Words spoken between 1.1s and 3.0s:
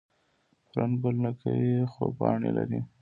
نه کوي خو پاڼې لري